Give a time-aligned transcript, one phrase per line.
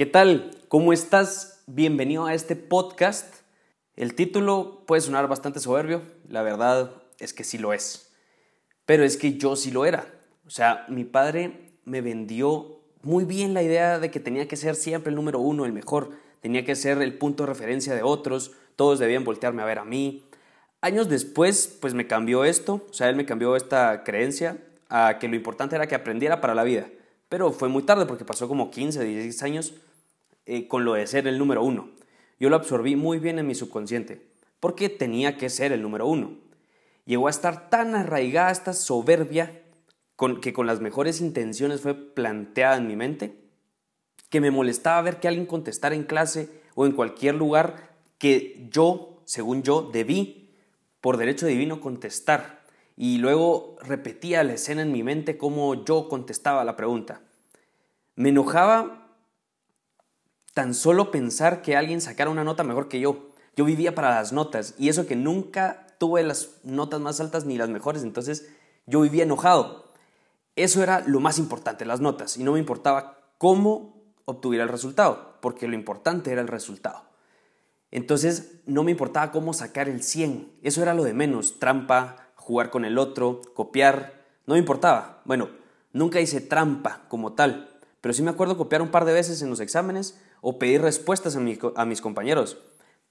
[0.00, 0.52] ¿Qué tal?
[0.68, 1.62] ¿Cómo estás?
[1.66, 3.34] Bienvenido a este podcast.
[3.96, 8.10] El título puede sonar bastante soberbio, la verdad es que sí lo es.
[8.86, 10.06] Pero es que yo sí lo era.
[10.46, 14.74] O sea, mi padre me vendió muy bien la idea de que tenía que ser
[14.74, 18.52] siempre el número uno, el mejor, tenía que ser el punto de referencia de otros,
[18.76, 20.24] todos debían voltearme a ver a mí.
[20.80, 24.56] Años después, pues me cambió esto, o sea, él me cambió esta creencia
[24.88, 26.86] a que lo importante era que aprendiera para la vida.
[27.28, 29.74] Pero fue muy tarde porque pasó como 15, 16 años
[30.50, 31.90] eh, con lo de ser el número uno.
[32.40, 34.20] Yo lo absorbí muy bien en mi subconsciente,
[34.58, 36.38] porque tenía que ser el número uno.
[37.04, 39.62] Llegó a estar tan arraigada esta soberbia
[40.16, 43.32] con, que con las mejores intenciones fue planteada en mi mente,
[44.28, 49.22] que me molestaba ver que alguien contestara en clase o en cualquier lugar que yo,
[49.26, 50.50] según yo, debí,
[51.00, 52.64] por derecho divino, contestar
[52.96, 57.22] y luego repetía la escena en mi mente como yo contestaba la pregunta.
[58.16, 59.09] Me enojaba
[60.54, 63.30] tan solo pensar que alguien sacara una nota mejor que yo.
[63.56, 67.58] Yo vivía para las notas y eso que nunca tuve las notas más altas ni
[67.58, 68.48] las mejores, entonces
[68.86, 69.92] yo vivía enojado.
[70.56, 75.38] Eso era lo más importante, las notas, y no me importaba cómo obtuviera el resultado,
[75.40, 77.04] porque lo importante era el resultado.
[77.90, 82.70] Entonces no me importaba cómo sacar el 100, eso era lo de menos, trampa, jugar
[82.70, 85.22] con el otro, copiar, no me importaba.
[85.24, 85.50] Bueno,
[85.92, 87.68] nunca hice trampa como tal,
[88.00, 91.36] pero sí me acuerdo copiar un par de veces en los exámenes o pedir respuestas
[91.36, 92.58] a, mis compañeros.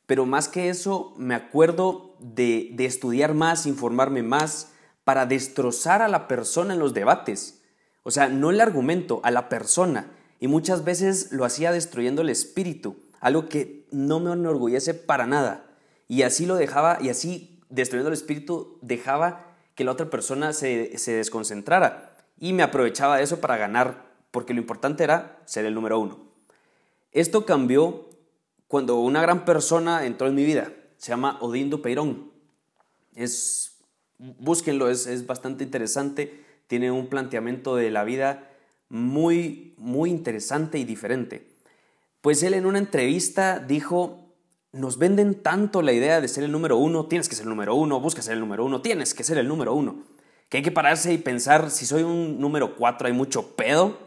[0.06, 4.72] Pero más que eso, me acuerdo de, de estudiar más, informarme más,
[5.04, 7.64] para destrozar a la persona en los debates.
[8.04, 10.12] O sea, no el argumento, a la persona.
[10.40, 15.66] Y muchas veces lo hacía destruyendo el espíritu, algo que no me enorgullece para nada.
[16.08, 20.98] Y así lo dejaba, y así destruyendo el espíritu, dejaba que la otra persona se,
[21.08, 26.00] desconcentrara y me aprovechaba de eso para ganar, porque lo importante era ser el número
[26.00, 26.29] uno.
[27.12, 28.10] Esto cambió
[28.68, 32.32] cuando una gran persona entró en mi vida, se llama Odindo Peirón.
[33.16, 33.78] Es,
[34.18, 38.50] búsquenlo, es, es bastante interesante, tiene un planteamiento de la vida
[38.90, 41.48] muy, muy interesante y diferente.
[42.22, 44.30] Pues él en una entrevista dijo
[44.72, 47.76] nos venden tanto la idea de ser el número uno, tienes que ser el número
[47.76, 50.04] uno, busca ser el número uno, tienes que ser el número uno,
[50.48, 53.98] que hay que pararse y pensar, si soy un número cuatro hay mucho pedo,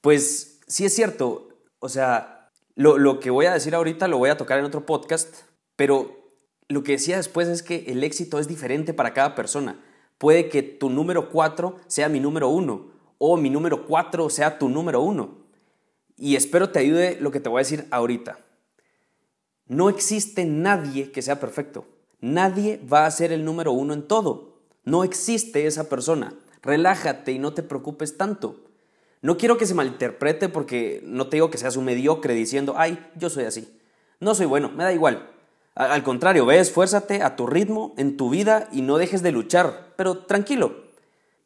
[0.00, 1.48] pues sí es cierto,
[1.84, 4.86] o sea, lo, lo que voy a decir ahorita lo voy a tocar en otro
[4.86, 5.42] podcast,
[5.76, 6.32] pero
[6.66, 9.84] lo que decía después es que el éxito es diferente para cada persona.
[10.16, 12.86] Puede que tu número cuatro sea mi número uno
[13.18, 15.44] o mi número cuatro sea tu número uno.
[16.16, 18.38] Y espero te ayude lo que te voy a decir ahorita.
[19.66, 21.84] No existe nadie que sea perfecto.
[22.22, 24.56] Nadie va a ser el número uno en todo.
[24.84, 26.32] No existe esa persona.
[26.62, 28.64] Relájate y no te preocupes tanto.
[29.24, 33.04] No quiero que se malinterprete porque no te digo que seas un mediocre diciendo, ay,
[33.16, 33.68] yo soy así.
[34.20, 35.30] No soy bueno, me da igual.
[35.74, 39.94] Al contrario, ve, esfuérzate a tu ritmo, en tu vida y no dejes de luchar.
[39.96, 40.84] Pero tranquilo,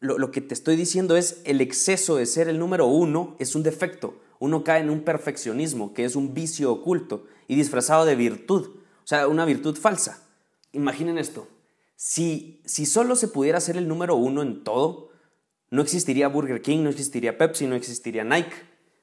[0.00, 3.54] lo, lo que te estoy diciendo es el exceso de ser el número uno es
[3.54, 8.16] un defecto uno cae en un perfeccionismo que es un vicio oculto y disfrazado de
[8.16, 10.22] virtud, o sea, una virtud falsa.
[10.72, 11.48] Imaginen esto,
[11.96, 15.07] si, si solo se pudiera ser el número uno en todo,
[15.70, 18.54] no existiría Burger King, no existiría Pepsi, no existiría Nike,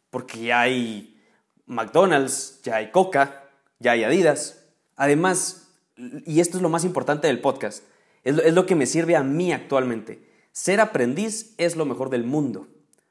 [0.10, 1.22] porque ya hay
[1.66, 3.50] McDonald's, ya hay Coca,
[3.80, 4.66] ya hay Adidas.
[4.96, 5.68] Además,
[6.26, 7.84] y esto es lo más importante del podcast,
[8.24, 12.68] es lo que me sirve a mí actualmente, ser aprendiz es lo mejor del mundo.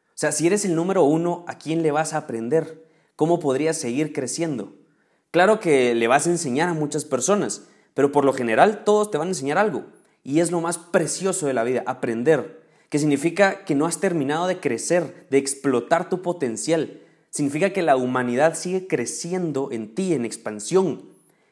[0.09, 2.85] O sea, si eres el número uno, ¿a quién le vas a aprender?
[3.17, 4.75] ¿Cómo podrías seguir creciendo?
[5.31, 9.19] Claro que le vas a enseñar a muchas personas, pero por lo general todos te
[9.19, 9.87] van a enseñar algo.
[10.23, 12.64] Y es lo más precioso de la vida, aprender,
[12.95, 17.01] que significa que no has terminado de crecer, de explotar tu potencial.
[17.29, 21.03] Significa que la humanidad sigue creciendo en ti, en expansión.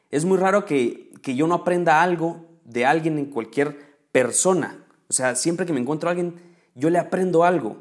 [0.09, 3.77] Es muy raro que, que yo no aprenda algo de alguien en cualquier
[4.13, 4.85] persona.
[5.09, 6.35] O sea, siempre que me encuentro a alguien,
[6.75, 7.75] yo le aprendo algo.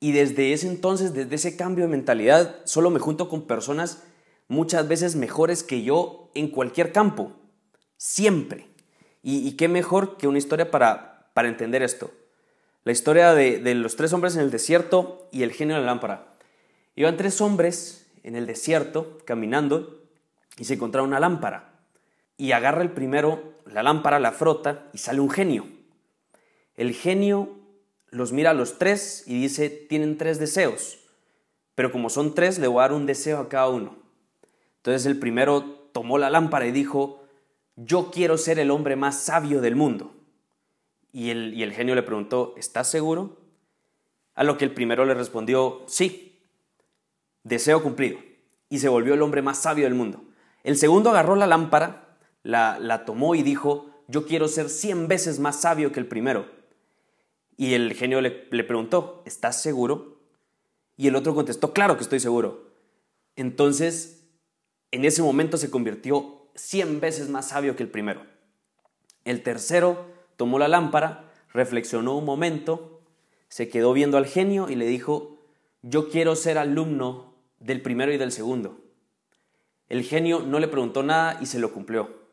[0.00, 4.02] Y desde ese entonces, desde ese cambio de mentalidad, solo me junto con personas
[4.48, 7.30] muchas veces mejores que yo en cualquier campo.
[7.98, 8.66] Siempre.
[9.22, 12.10] Y, qué mejor que una historia para, para entender esto.
[12.86, 16.36] La historia de, los tres hombres en el desierto y el genio de la lámpara.
[16.94, 20.04] Iban tres hombres en el desierto caminando
[20.56, 21.80] y se encontraron una lámpara.
[22.36, 25.66] Y agarra el primero la lámpara, la frota y sale un genio.
[26.76, 27.58] El genio
[28.10, 31.00] los mira a los tres y dice, tienen tres deseos,
[31.74, 33.96] pero como son tres, le voy a dar un deseo a cada uno.
[34.76, 37.24] Entonces el primero tomó la lámpara y dijo,
[37.74, 40.15] yo quiero ser el hombre más sabio del mundo.
[41.16, 43.38] Y el, y el genio le preguntó, ¿estás seguro?
[44.34, 46.42] A lo que el primero le respondió, sí,
[47.42, 48.18] deseo cumplido.
[48.68, 50.22] y se volvió el hombre más sabio del mundo.
[50.62, 55.38] El segundo agarró la lámpara, la, la tomó y dijo, yo quiero ser cien veces
[55.38, 56.50] más sabio que el primero.
[57.56, 60.20] Y el genio le, le preguntó, ¿estás seguro?
[60.98, 62.72] Y el otro contestó, claro que estoy seguro.
[63.36, 64.28] Entonces,
[64.90, 68.20] en ese momento se convirtió cien veces más sabio que el primero.
[69.24, 73.00] El tercero tomó la lámpara, reflexionó un momento,
[73.48, 75.38] se quedó viendo al genio y le dijo,
[75.82, 78.80] yo quiero ser alumno del primero y del segundo.
[79.88, 82.26] El genio no le preguntó nada y se lo cumplió.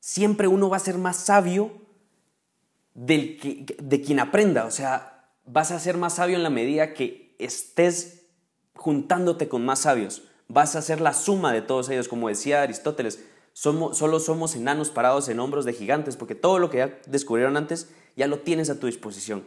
[0.00, 1.72] Siempre uno va a ser más sabio
[2.94, 7.34] del de quien aprenda, o sea, vas a ser más sabio en la medida que
[7.38, 8.26] estés
[8.74, 13.24] juntándote con más sabios, vas a ser la suma de todos ellos, como decía Aristóteles,
[13.54, 17.56] somos, solo somos enanos parados en hombros de gigantes, porque todo lo que ya descubrieron
[17.56, 19.46] antes ya lo tienes a tu disposición.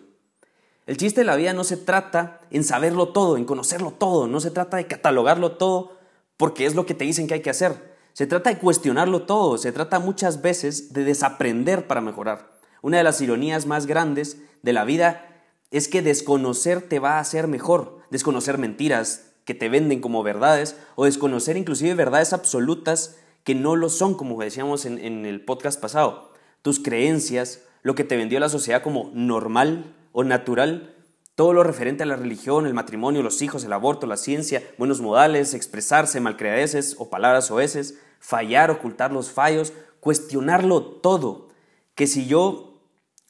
[0.88, 4.40] El chiste de la vida no se trata en saberlo todo, en conocerlo todo, no
[4.40, 5.98] se trata de catalogarlo todo
[6.38, 7.98] porque es lo que te dicen que hay que hacer.
[8.14, 12.58] Se trata de cuestionarlo todo, se trata muchas veces de desaprender para mejorar.
[12.82, 15.26] Una de las ironías más grandes de la vida
[15.72, 20.78] es que desconocer te va a hacer mejor, desconocer mentiras que te venden como verdades
[20.96, 26.34] o desconocer inclusive verdades absolutas que no lo son, como decíamos en, el podcast pasado.
[26.64, 30.94] Tus creencias, lo que te vendió la sociedad como normal, o natural
[31.36, 35.00] todo lo referente a la religión, el matrimonio, los hijos, el aborto, la ciencia, buenos
[35.00, 39.72] modales, expresarse, malcreadeces o palabras oeces, fallar, ocultar los fallos,
[40.02, 41.48] cuestionarlo todo.
[41.96, 42.82] Que si yo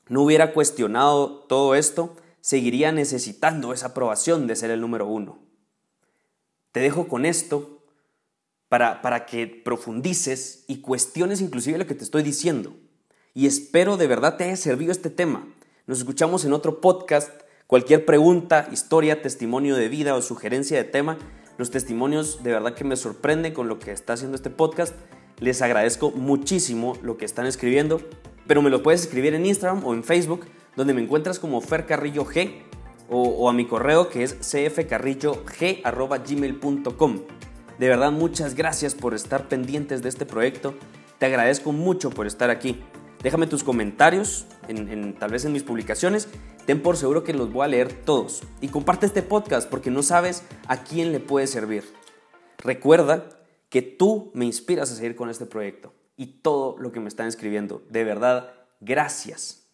[0.07, 5.37] no hubiera cuestionado todo esto, seguiría necesitando esa aprobación de ser el número uno.
[6.71, 7.76] Te dejo con esto
[8.69, 12.75] para, para que profundices y cuestiones inclusive lo que te estoy diciendo.
[13.33, 15.47] Y espero de verdad te haya servido este tema.
[15.85, 17.29] Nos escuchamos en otro podcast.
[17.67, 21.17] Cualquier pregunta, historia, testimonio de vida o sugerencia de tema,
[21.57, 24.95] los testimonios de verdad que me sorprenden con lo que está haciendo este podcast.
[25.39, 28.01] Les agradezco muchísimo lo que están escribiendo,
[28.47, 31.85] pero me lo puedes escribir en Instagram o en Facebook, donde me encuentras como Fer
[31.85, 32.63] Carrillo G
[33.09, 37.19] o, a mi correo que es cfcarrillog.gmail.com.
[37.79, 40.73] De verdad, muchas gracias por estar pendientes de este proyecto.
[41.19, 42.81] Te agradezco mucho por estar aquí.
[43.21, 46.27] Déjame tus comentarios, en, tal vez en mis publicaciones.
[46.65, 48.41] Ten por seguro que los voy a leer todos.
[48.61, 51.83] Y comparte este podcast porque no sabes a quién le puede servir.
[52.57, 53.29] Recuerda
[53.69, 57.27] que tú me inspiras a seguir con este proyecto y todo lo que me están
[57.27, 57.83] escribiendo.
[57.89, 59.67] De verdad, gracias.